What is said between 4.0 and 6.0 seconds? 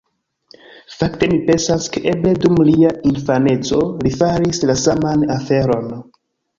li faris la saman aferon.